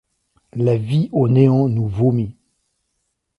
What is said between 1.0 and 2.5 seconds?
au néant nous vomit.